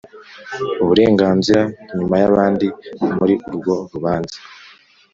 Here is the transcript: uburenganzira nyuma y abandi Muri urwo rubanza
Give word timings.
uburenganzira 0.83 1.61
nyuma 1.97 2.15
y 2.21 2.25
abandi 2.29 2.67
Muri 3.15 3.33
urwo 3.49 3.75
rubanza 3.91 4.37